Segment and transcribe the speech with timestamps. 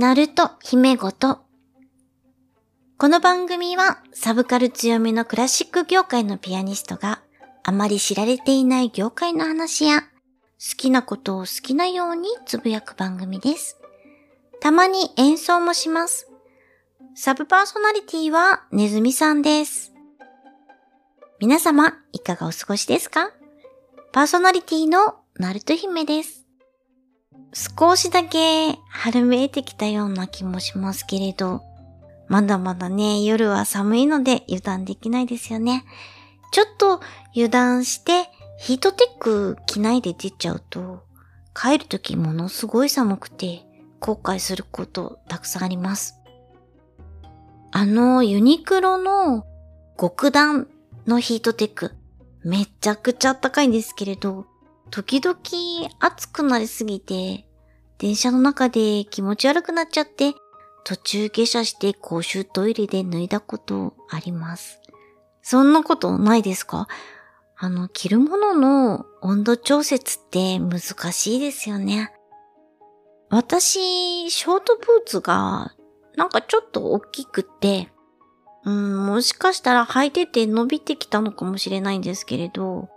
[0.00, 1.40] ナルト姫ごと。
[2.96, 7.20] この番組はサブカル強めのクラシック業界のピアニストが
[7.62, 10.06] あまり知られていない業界の話や好
[10.78, 13.78] きなことを好きなようにつぶやく番組です。
[14.62, 16.30] たまに演奏もします。
[17.14, 19.92] サブパーソナリティはネズミさんです。
[21.40, 23.32] 皆様、いかがお過ごしですか？
[24.12, 26.39] パーソナリティのナルト姫です。
[27.52, 31.62] 少しだけ春めいてきたような気もしますけれど、
[32.28, 35.84] まだまだね、夜は寒いので油断できないですよね。
[36.52, 37.00] ちょっと
[37.32, 41.02] 油断してヒートテック着ないで出ちゃうと、
[41.54, 43.62] 帰るときものすごい寒くて
[43.98, 46.14] 後悔することたくさんあります。
[47.72, 49.44] あの、ユニクロの
[49.98, 50.68] 極暖
[51.06, 51.94] のヒートテック、
[52.44, 54.46] めちゃくちゃ高いんですけれど、
[54.90, 55.38] 時々
[56.00, 57.46] 暑くなりすぎて、
[57.98, 60.34] 電車の中で気持ち悪くなっちゃって、
[60.84, 64.80] 途中下車して公衆トイレで脱いだことあります。
[65.42, 66.88] そんなことないですか？
[67.56, 70.80] あの、着るものの温度調節って難
[71.12, 72.12] しいですよね。
[73.28, 75.74] 私、ショートブーツが
[76.16, 77.90] なんかちょっと大きくて、
[78.64, 82.88] うん、もしかしたら履いてて伸びてきたのかもしれないんですけれど、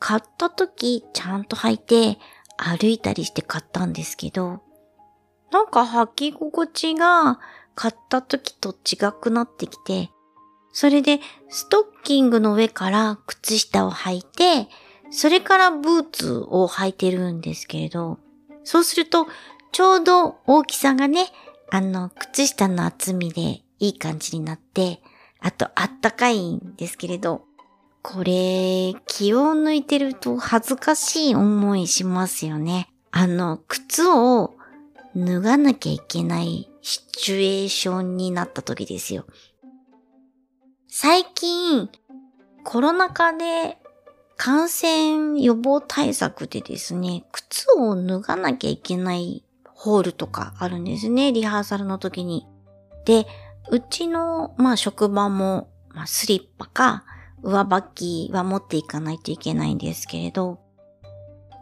[0.00, 2.18] 買った時ちゃんと履いて
[2.56, 4.60] 歩いたりして買ったんですけど、
[5.52, 7.38] なんか履き心地が
[7.74, 10.10] 買った時と違くなってきて、
[10.72, 14.68] それでストッキングの上から靴下を履いて、
[15.10, 18.18] それからブーツを履いてるんですけれど、
[18.64, 19.26] そうすると
[19.72, 21.26] ちょうど大きさがね、
[21.70, 25.02] あの、靴下の厚みでいい感じになって、
[25.40, 27.44] あとあったかいんですけれど、
[28.02, 32.88] これ、気を抜いてると恥ずかしい思いしますよね。
[33.10, 34.54] あの、靴を
[35.14, 39.26] 脱がなきゃいけないシチュエーションになった時ですよ。
[40.88, 41.88] 最近、
[42.64, 43.78] コロナ禍で
[44.36, 52.46] 感染予防対策でですね、靴を脱がなきゃいけないホールとかあるんですね、リハーサルの時に。
[53.04, 53.26] で、
[53.70, 57.04] うちの、まあ、職場も、まあ、スリッパか、
[57.42, 60.60] 上履きは持っていかないといけないんですけれど、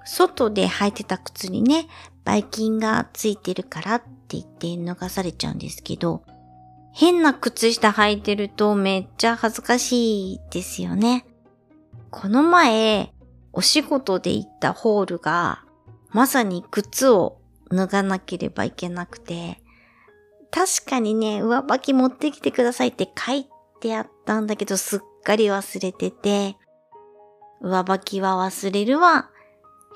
[0.05, 1.87] 外で履いてた靴にね、
[2.25, 6.25] ばい菌がついてるからって言って脱がされちゃうんですけど、
[6.93, 11.27] 変な靴下履いてるとめっちゃ恥ずかしいですよね。
[12.11, 13.13] この前、
[13.53, 15.65] お仕事で行ったホールが、
[16.11, 17.39] まさに靴を
[17.71, 19.63] 脱がなければいけなくて、
[20.51, 23.47] 確かにね、上履き持ってきてくださいって書い
[23.79, 26.57] てあったんだけど、すっかり忘れてて、
[27.61, 29.31] 上履きは忘れるわ、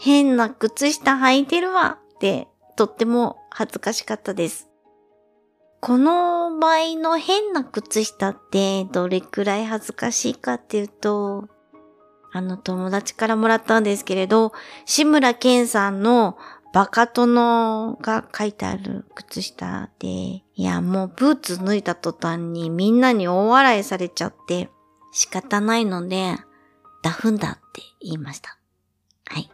[0.01, 4.69] 変な靴下履いてるわって、とっても恥ずかしかったです。
[5.81, 11.49] この場合の変な靴下ってどれくらい恥ずかしいかっていうと、
[12.33, 14.53] あの友達からもらったんですけれど、
[14.87, 16.39] 志村けんさんの
[16.73, 24.71] バカ殿が書いてある靴下で、いやもうブーツ脱いだ途端にみんなに大笑いされちゃって
[25.13, 26.37] 仕方ないので、
[27.03, 28.57] ダフンだって言いました。
[29.27, 29.51] はい。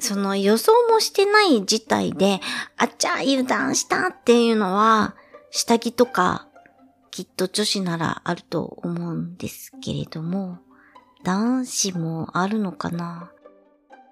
[0.00, 2.40] その予想もしてない事態で、
[2.76, 5.14] あっちゃ油断したっていうのは、
[5.50, 6.48] 下着とか、
[7.12, 10.58] きっと女子ならあると思うんですけれども、
[11.22, 13.30] 男子もあるのかな？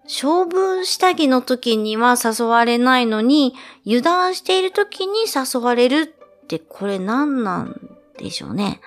[0.05, 3.55] 勝負下着の時には誘われないのに、
[3.87, 6.15] 油断している時に誘われる
[6.45, 7.81] ってこれ何なん
[8.19, 8.81] でしょうね。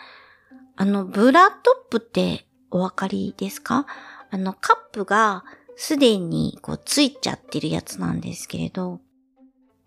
[0.75, 3.85] あの、ブラトップってお分かりですか？
[4.29, 5.45] あの、カップが
[5.77, 8.99] すでにこうついちゃってるやつなんですけれど、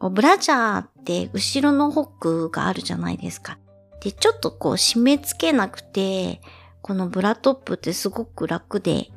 [0.01, 3.59] ブラジャーって後ろのホックがあるじゃないですか。
[4.01, 6.41] で、ちょっとこう締め付けなくて、
[6.81, 9.09] このブラトップってすごく楽で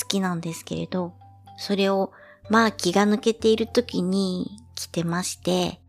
[0.00, 1.12] 好きなんですけれど、
[1.58, 2.12] それを
[2.48, 5.80] まあ気が抜けている時に着てまして、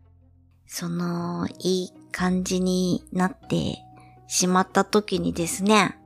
[0.66, 3.78] そのいい感じになって
[4.26, 5.96] しまった時にですね、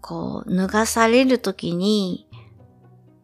[0.00, 2.28] こう脱がされる時に、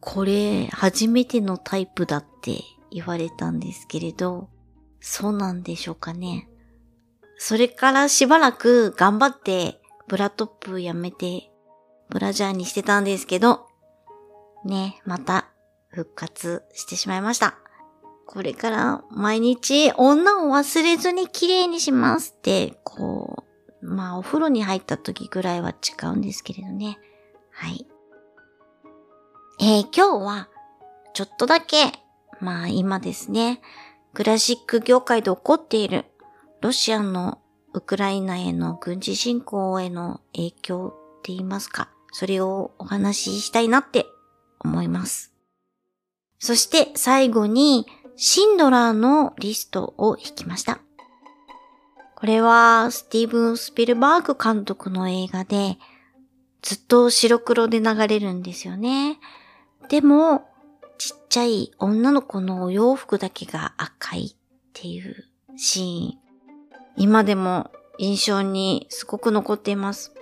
[0.00, 4.48] これ初めてのタイプだって言われたんですけれど、
[5.00, 6.48] そうなんでしょうかね。
[7.38, 11.50] それからしばらく頑張ってブラトップやめて
[12.10, 13.66] ブラジャーにしてたんですけど、
[14.64, 15.49] ね、また
[15.90, 17.56] 復活してしまいました。
[18.26, 23.44] これから毎日女を忘れずに綺麗にしますって、こ
[23.82, 26.98] う、まあお風呂に入った時ぐらいは違うんですけれどね。
[27.50, 27.86] はい。
[29.60, 30.48] えー今日は
[31.12, 31.92] ちょっとだけ、
[32.40, 33.60] まあ今ですね、
[34.14, 36.04] クラシック業界で起こっている
[36.60, 37.40] ロシアの
[37.74, 44.06] ウクライナへの軍事侵攻への影響って言いますか、それをお話ししたいなって
[44.60, 45.32] 思います。
[46.40, 50.80] そして最後にシンドラーのリストを引きました。
[52.16, 55.78] これはスティーブン・スピルバーグ監督の映画で
[56.60, 59.18] ずっと白黒で流れるんですよね。
[59.88, 60.48] でも
[60.98, 64.36] ちっちゃい女の子のお洋服だけが赤いっ
[64.72, 65.24] ていう
[65.56, 66.18] シーン。
[66.96, 70.12] 今でも印象にすごく残っています。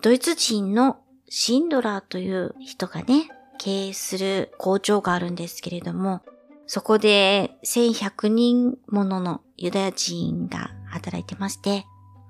[0.00, 0.98] ドイツ人の
[1.28, 3.28] シンドラーという人がね、
[3.62, 6.22] 経営する工場があるんですけれども、
[6.66, 11.84] そこで1100人もののユダヤ人が働いてまして、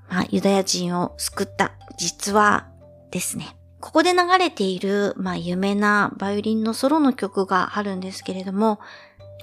[0.09, 2.67] まあ、ユダヤ人を救った実話
[3.12, 3.56] ですね。
[3.79, 8.81] ここで流れている、まあ、有名なバイオリンのソロの曲があるんですけれども、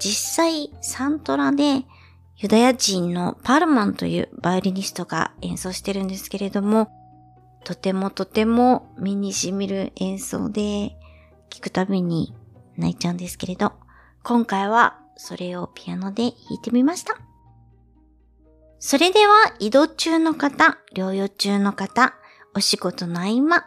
[0.02, 1.86] 実際サントラで
[2.36, 6.90] ユダヤ人のパルマンというバイオリニストが演奏してるんですけれども、
[7.64, 10.98] とてもとても身に染みる演奏で、
[11.50, 12.34] 聞くたびに
[12.78, 13.74] 泣いちゃうんですけれど、
[14.24, 17.18] 今回はそれをピアノで弾いてみました。
[18.80, 22.14] それでは移動中の方、療養中の方、
[22.54, 23.66] お仕事の合間、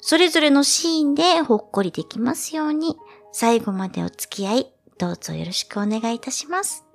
[0.00, 2.96] それぞれのシーンでほっこりできますように、
[3.32, 6.87] 最後までお付き合い、どうぞよろしくお願いいたします。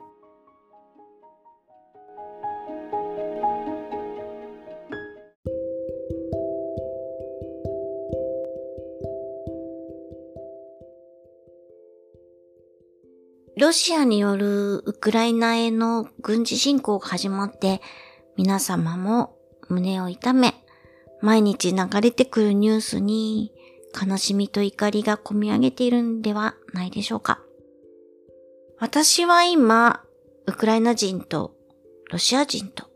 [13.64, 17.80] ロシアによるウクライナへの軍事侵攻が始まって、
[18.36, 19.38] 皆様も
[19.70, 20.54] 胸を痛め、
[21.22, 23.54] 毎日流れてくるニュースに
[23.96, 27.40] 悲しみと怒りが込み上げているんではないでしょうか。
[28.80, 30.04] 私は今、
[30.46, 31.56] ウクライナ人と
[32.12, 32.90] ロシア人と、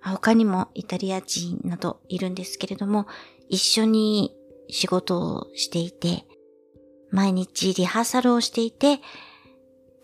[0.00, 3.06] 他にもイタリア人などいるんですけれども、
[3.48, 4.34] 一緒に
[4.68, 6.24] 仕事をしていて、
[7.12, 8.98] 毎日リハーサルをしていて、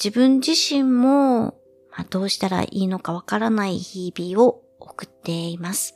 [0.03, 1.59] 自分自身も、
[1.91, 5.95] まあ、どうしたらいいのかわからない日々を送っています。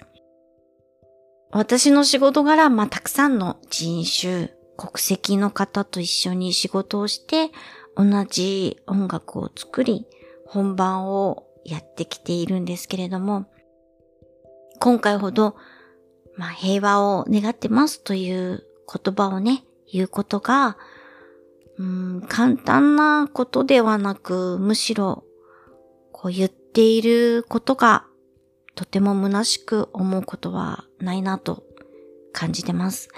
[1.52, 7.50] 私の仕事柄、まあ、たくさんの人種、国籍の方と一緒に仕事をして、
[7.96, 10.06] 同じ音楽を作り、
[10.46, 13.46] 本番をやってきているんですけれども、
[14.80, 15.54] 今回ほど、
[16.36, 20.76] まあ、平和を願ってますという言葉をね、言うことが、
[21.78, 25.24] うん、簡単なことではなく、むしろ、
[26.12, 28.06] こう言っていることが
[28.74, 31.64] とても虚しく思うことはないなと
[32.32, 33.08] 感じてます。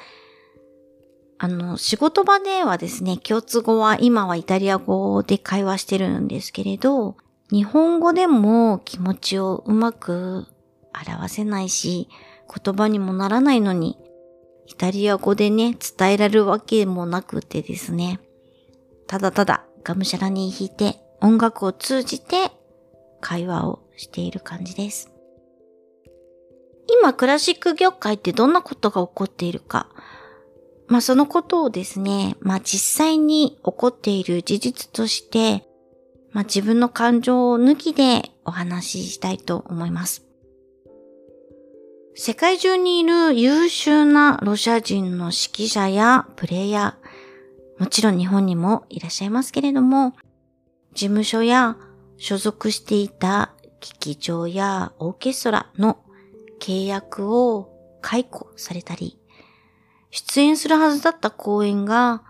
[1.39, 7.17] あの、仕事場ではですね、共通語は今はイタリア語で会話してるんですけれど、
[7.51, 10.47] 日本語でも気持ちをうまく
[11.07, 12.09] 表せないし、
[12.65, 13.99] 言葉にもならないのに、
[14.67, 18.21] イタリア語でね、伝えられるわけもなくてですね、
[19.07, 22.51] ただただがむしゃらに弾いて音楽を通じて
[23.21, 25.11] 会話をしている感じです。
[27.01, 29.89] 今クラシック業界ってどんなことが起こっているか。
[30.87, 35.67] まあそのことをですね、まあ実際に起こっている事実として、
[36.33, 40.25] まあ自分の感情を抜きでお話ししたいと思います。
[42.17, 47.04] 世界中にいる優秀なロシア人の指揮者やプレイヤー、
[47.79, 50.15] もちろん日本にもいらっしゃいますけれども、
[50.93, 51.77] 事務所や
[52.17, 55.99] 所属していた劇場やオーケストラの
[56.61, 59.19] 契約を解雇されたり、
[60.11, 62.23] 出演するはずだった公演が、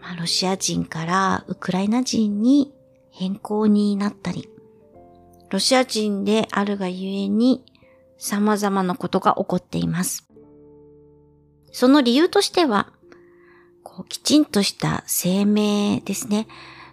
[0.00, 2.74] まあ、ロシア人からウクライナ人に
[3.10, 4.48] 変更になったり、
[5.50, 7.64] ロシア人であるがゆえに
[8.18, 10.28] 様々なことが起こっています。
[11.72, 12.92] その理由としては、
[13.98, 16.46] こうきちんとした声明ですね。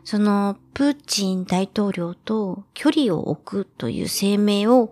[0.04, 4.92] そのプーチン大統領と距離を置くという声明を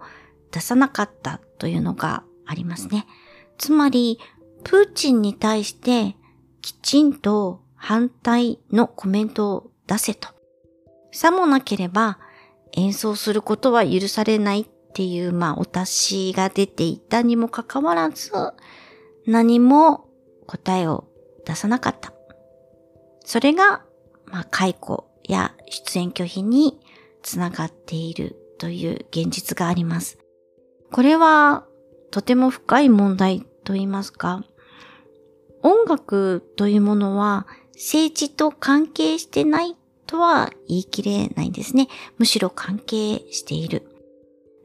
[0.52, 3.08] 出さなかったというのがありますね。
[3.58, 4.20] つまり、
[4.64, 6.16] プーチンに対して
[6.62, 10.30] きちんと反対のコメントを出せと。
[11.12, 12.20] さもなければ
[12.74, 18.32] 演奏することは許されないっていう、まあ、お達しが出ていたにもかかわらず、
[19.26, 20.08] 何も
[20.46, 21.08] 答えを
[21.46, 22.14] 出さなかった。
[23.26, 23.84] それが、
[24.26, 26.80] まあ、解雇や出演拒否に
[27.22, 30.18] つながっているという現実があります。
[30.92, 31.66] これは
[32.12, 34.44] とても深い問題と言いますか、
[35.62, 41.88] 音楽というものは政治と関係してないとは言い切れないんですね。
[42.18, 43.90] むしろ関係している。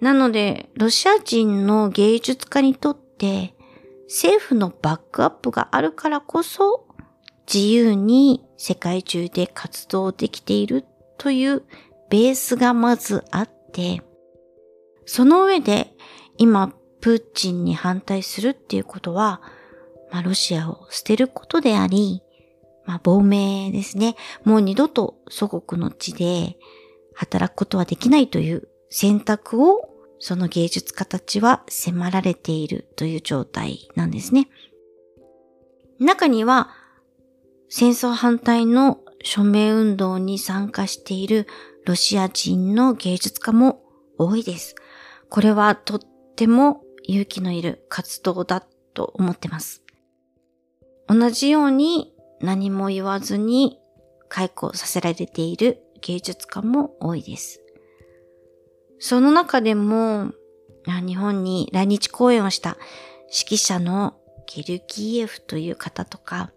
[0.01, 3.55] なので、ロシア人の芸術家にとって
[4.09, 6.87] 政府のバックアップがあるからこそ
[7.53, 10.85] 自由に世界中で活動できている
[11.19, 11.63] という
[12.11, 14.03] ベースがまずあって、
[15.05, 15.95] その上で
[16.39, 19.41] 今プーチンに反対するっていうことは、
[20.11, 22.23] まあ、ロシアを捨てることであり、
[22.87, 24.17] まあ、亡命ですね。
[24.45, 26.57] もう二度と祖国の地で
[27.15, 34.49] 働くことはできないという選択をその芸術家たちは迫られているという状態なんですね。
[35.99, 36.71] 中には
[37.69, 41.47] 戦争反対の署名運動に参加している
[41.85, 43.83] ロシア人の芸術家も
[44.17, 44.75] 多いです。
[45.29, 46.01] これはとっ
[46.37, 48.61] ても勇気のいる活動だ
[48.95, 49.83] と思ってます。
[51.07, 53.79] 同じように何も言わずに
[54.29, 57.61] 解雇させられている芸術家も多いです。
[58.99, 60.33] その中でも、
[61.07, 62.77] 日本に来日公演をした
[63.29, 66.51] 指揮者のゲルギエフという方とか、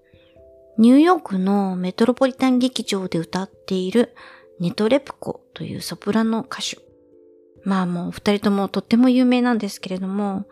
[0.77, 4.15] ニューヨークのメトロポリタン劇場で歌っている
[4.59, 6.77] ネトレプコというソプラノ歌手。
[7.63, 10.45] まあもう二人ともとっても有名なんですけれども、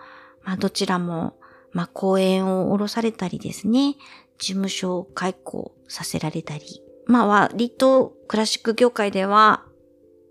[0.44, 1.38] まあどちらも、
[1.72, 3.96] まあ公演を下ろされたりですね、
[4.38, 9.64] 事務所を開講させられたり、まあ割とクラシック業界では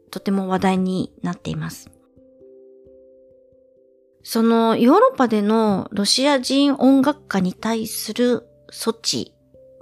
[0.09, 1.91] とても話題になっています。
[4.23, 9.33] そのヨーロッパでのロシア人音楽家に対する措置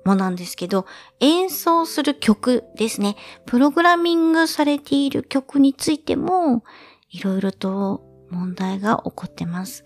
[0.04, 0.87] もなんですけど、
[1.18, 3.16] 演奏する曲ですね。
[3.45, 6.62] プログラミングされている曲についても、
[7.11, 9.83] いろいろと問題が起こってます。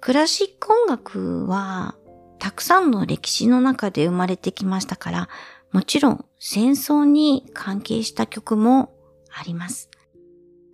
[0.00, 1.94] クラシック音楽は、
[2.38, 5.28] たくさんの歴史の中で生まれてきましたから、
[5.72, 8.95] もちろん戦争に関係した曲も
[9.38, 9.90] あります。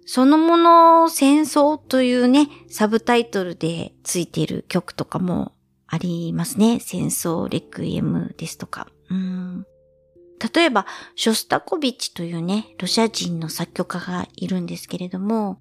[0.05, 5.53] そのもの戦争というね、サブタイトルでついている曲とかも
[5.87, 6.81] ありますね。
[6.81, 8.89] 戦争レクイエムですとか。
[9.11, 9.67] うん
[10.55, 15.61] 例えば、ショスタコビッチというね、ロシア人の作曲家がいるんですけれども、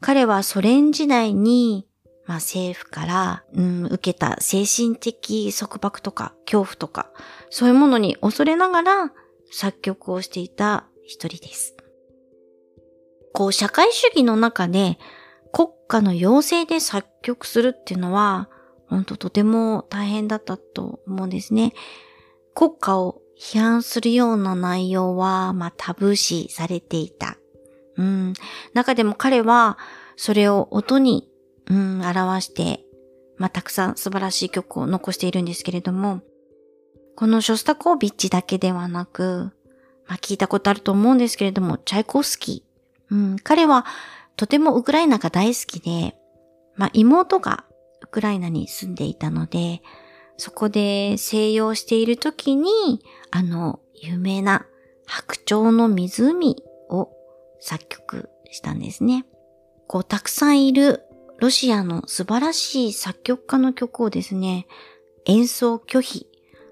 [0.00, 1.86] 彼はソ連時代に、
[2.26, 7.10] まあ政府から、うん、受けた精神的束縛とか恐怖とか、
[7.50, 9.12] そういうものに恐れながら
[9.50, 11.73] 作曲をしていた一人です。
[13.34, 14.96] こう、社会主義の中で
[15.52, 18.48] 国家の要請で作曲するっていうのは、
[18.86, 21.72] 本当とても大変だったと思うんですね。
[22.54, 27.36] 国家を批判するような内容は、まあ、タブー視されていた。
[27.96, 28.34] うん。
[28.72, 29.78] 中でも彼は、
[30.16, 31.28] それを音に、
[31.66, 32.84] うん、表して、
[33.36, 36.22] まあ、たくさん素晴らしい曲を残しているんですけれども、
[37.16, 39.50] このショスタコービッチだけではなく、
[40.06, 42.73] まあ、聞いたことあると思うんですけれども、チャイコフスキー。
[43.10, 43.86] うん、彼は
[44.36, 46.16] とてもウクライナが大好きで、
[46.76, 47.64] まあ、妹が
[48.02, 49.82] ウクライナに住んでいたので、
[50.36, 54.66] そこで静養している時に、あの、有名な
[55.06, 56.56] 白鳥の湖
[56.88, 57.10] を
[57.60, 59.26] 作曲したんですね。
[59.86, 61.02] こう、たくさんいる
[61.38, 64.66] ロシアの素晴らしい作曲家の曲をですね、
[65.26, 66.26] 演奏拒否、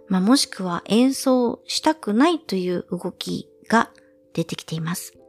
[0.09, 3.91] まあ、もしくは演奏したくないという動きが
[4.35, 5.22] 出てきています。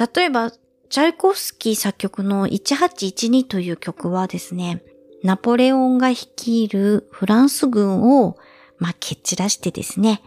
[0.00, 4.82] 例えば、チャイコフスキー作曲の1812という曲はですね、
[5.22, 8.38] ナポレオンが率いるフランス軍を、
[8.78, 10.22] まあ、蹴散らしてですね、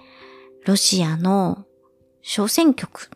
[0.66, 1.66] ロシアの
[2.22, 3.10] 小選曲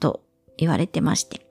[0.00, 0.22] と
[0.56, 1.46] 言われてまして。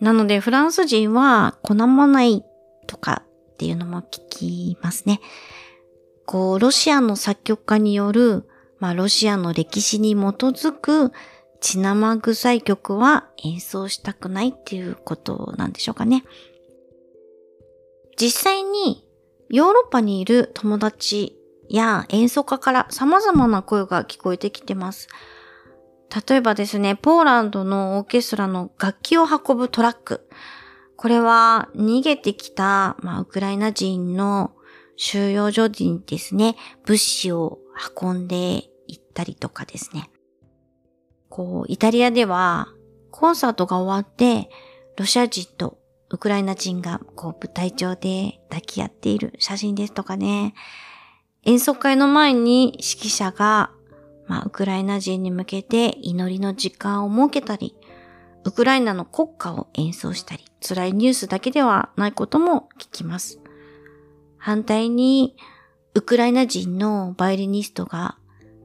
[0.00, 2.42] なので、フランス人は好まない
[2.86, 3.22] とか
[3.52, 5.20] っていうのも聞きますね。
[6.24, 8.48] こう、ロシアの作曲家による、
[8.78, 11.12] まあ、ロシアの歴史に基づく
[11.64, 16.22] 血生臭い曲は演奏したくないっていうことなんでしょうかね。
[18.20, 19.08] 実際に
[19.48, 21.38] ヨーロッパにいる友達
[21.70, 25.08] や演奏家から様々な声が聞こえてきてます。
[26.28, 30.28] 例えばですね、ポーランドのオーケストラの楽器を運ぶトラック。
[30.96, 34.52] これは逃げてきた、まあ、ウクライナ人の
[34.96, 37.58] 収容所にですね、物資を
[37.98, 40.10] 運んで行ったりとかですね。
[41.34, 42.68] こう、イタリアでは、
[43.10, 44.48] コンサートが終わって、
[44.96, 50.54] ロシア人とウクライナ人がこう舞台上で抱き合っている写真ですとかね、
[51.42, 53.72] 演奏会の前に指揮者が、
[54.28, 57.74] まあ、ウクライナ人に向けて祈りの時間を設けたり、
[58.44, 63.40] ウクライナの国歌を演奏したり、辛いニュースだけではないことも聞きます。
[64.38, 65.34] 反対に、
[65.94, 68.18] ウクライナ人のバイオリニストが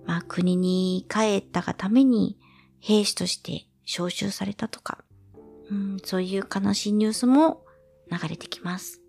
[0.06, 2.38] まあ国に帰ったがために
[2.80, 5.00] 兵士として招集されたとか、
[5.70, 7.66] うん、そういう悲しいニュースも
[8.12, 9.02] 流れてきます。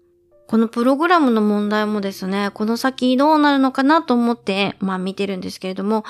[0.51, 6.03] このプログラムの問題もですね、この先どうなるのかなと思って、まあ見てるんですけれども、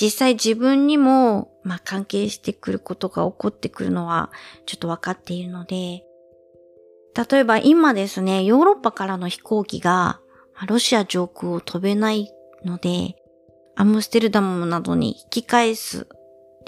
[0.00, 4.30] 実際自分にも、まあ関係してくることが起こってくるのは、
[4.66, 6.04] ちょっとわかっているので、
[7.30, 10.20] 例えば今ですね、ヨーロッパからの飛行機が、
[10.68, 12.32] ロシア上空を飛べない
[12.64, 13.16] ので、
[13.74, 16.06] アムステルダムなどに引き返す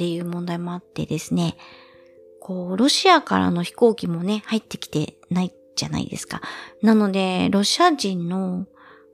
[0.00, 1.58] っていう問題もあってですね、
[2.40, 6.40] こう、ロシアからの飛行機もね、入ってきてないじゃないですか。
[6.80, 8.66] なので、ロシア人の、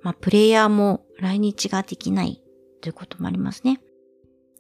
[0.03, 2.41] まあ、プレイヤーも来日ができない
[2.83, 3.81] ということもありますね。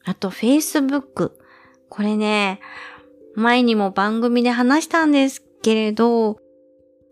[0.04, 1.30] あと、Facebook。
[1.88, 2.58] これね、
[3.36, 6.38] 前にも番組で話したんですけれど、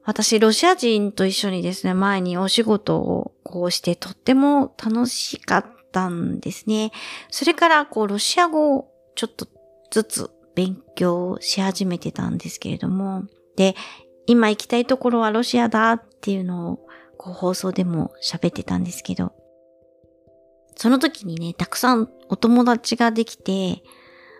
[0.02, 6.90] 私、ロシア人と一緒にですね、前にお仕事をこうしてとっても楽しかったんですね。
[7.30, 9.47] それから、こう、ロシア語ちょっと
[9.90, 13.25] ずつ勉強し始めてたんですけれども、
[13.56, 13.75] で、
[14.26, 19.33] 今行きたいところはロシアだっていうのを、こう放送でも喋ってたんですけど、
[20.76, 23.83] その時にね、たくさんお友達ができて、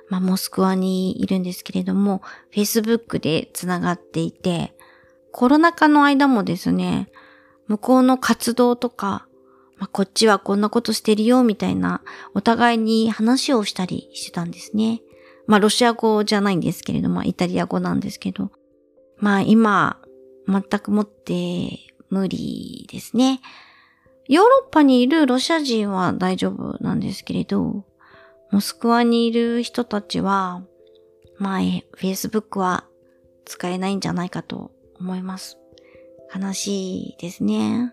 [0.09, 4.75] まあ、モスクワにいるんですけれども、Facebook で繋がっていて、
[5.33, 7.11] コロナ禍の間もですね、
[7.67, 9.27] 向こうの活動とか、
[9.85, 12.01] まあ、こっちはこんなことしてるよ、みたいな、
[12.33, 15.03] お互いに話をしたりしてたんですね。
[15.47, 18.51] まあ、ロシア語じゃないんですけれども、イタリア語なんですけど。
[19.19, 20.01] まあ今、
[20.49, 23.43] 全くもって無理ですね。
[24.27, 27.85] ヨーロッパにいるロシア人は大丈夫なんですけれど、
[28.51, 30.63] モスクワにいる人たちは、
[31.37, 31.61] まあ、
[31.99, 32.87] Facebook は
[33.45, 35.59] 使えないんじゃないかと思います。
[36.35, 37.93] 悲しいですね。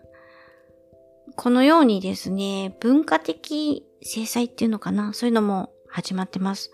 [1.42, 6.72] このようにですね、文化的制裁っていうのかなそういうのも始まってます。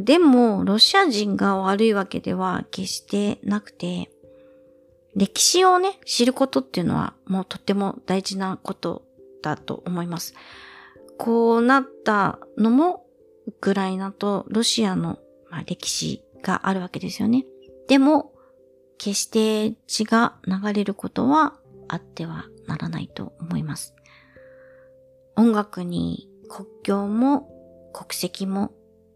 [0.00, 4.10] でも、ロシア人が悪いわけでは決してなくて、
[5.14, 9.02] 歴史をね、知ることっていうのはもうとっても大事なこと
[9.42, 10.32] だと思います。
[11.18, 13.04] こうなったのも、
[13.46, 15.18] ウクライナとロシアの、
[15.50, 17.44] まあ、歴史があるわけですよね。
[17.86, 18.32] でも、
[18.96, 21.52] 決して血が流れることは
[21.88, 23.94] あってはならないと思います。
[25.36, 27.48] 音楽に国境も
[27.92, 28.72] 国籍も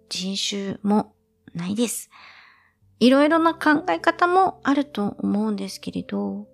[0.09, 1.15] 人種も
[1.55, 2.11] ないです。
[2.99, 6.47] いろいろな考え方もあると思うんですけれど、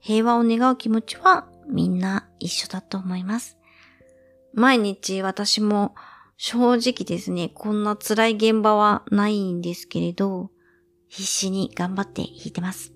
[0.00, 3.58] 平和を願う気持ちはみんな一緒だと思います。
[4.54, 5.94] 毎日私も
[6.36, 10.50] 正直ですね、こんな辛い現場はないんですけれど、
[11.08, 12.93] 必死に頑張って弾いてます。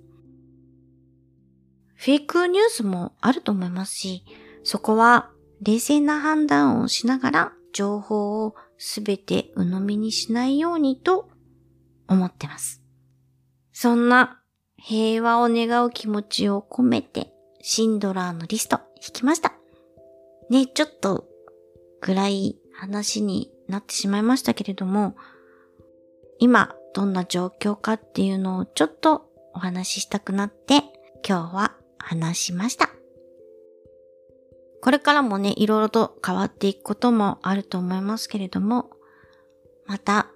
[1.99, 4.25] フェイクニュースもあると思いますし、
[4.63, 5.31] そこは
[5.61, 11.29] 冷静な判断をしながら情報をすべて鵜呑みにしないようにと
[12.07, 12.83] 思ってます。
[13.73, 14.41] そんな
[14.77, 19.55] 平和を願う気持ちを込めてシンドラーのリスト引きました。
[20.51, 21.27] ね、ちょっと
[22.01, 25.17] 暗い話になってしまいましたけれども、
[26.39, 30.77] 今どんな状況かっていうのをちょっとお話ししたくなって
[31.27, 31.78] 今日は
[32.09, 32.89] 話しました。
[34.81, 38.91] これからもね、いろいろと変わっていくこともあると思いますけれども、
[39.87, 40.31] また、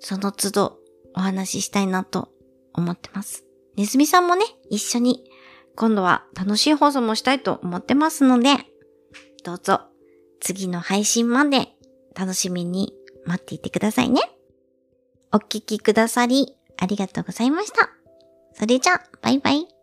[0.00, 0.78] その都度
[1.14, 2.28] お話ししたいなと
[2.72, 3.44] 思ってます。
[3.76, 5.24] ネズミさんもね、一緒に
[5.76, 8.50] 今度は楽しい放送もしたいと思ってますので、
[9.44, 9.82] どうぞ
[10.40, 11.68] 次の配信まで
[12.16, 12.92] 楽しみに
[13.26, 14.20] 待っていてくださいね。
[15.32, 17.90] お聞きくださりありがとうございました。
[18.54, 19.81] それじゃあ、バイバイ。